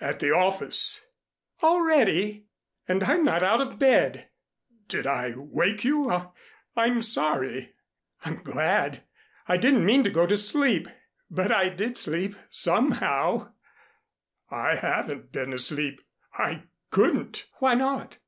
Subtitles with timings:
[0.00, 1.04] "At the office."
[1.60, 2.46] "Already!
[2.86, 4.28] And I'm not out of bed!"
[4.86, 6.30] "Did I wake you?
[6.76, 7.74] I'm sorry"
[8.24, 9.02] "I'm glad.
[9.48, 10.86] I didn't mean to go to sleep,
[11.28, 13.50] but I did sleep, somehow"
[14.68, 16.00] "I haven't been asleep.
[16.34, 16.62] I
[16.92, 18.18] couldn't" "Why not?"